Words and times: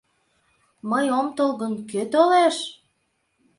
Мый 0.89 1.05
ом 1.19 1.27
тол 1.37 1.51
гын, 1.61 1.73
кӧ 1.91 2.01
толеш? 2.13 2.57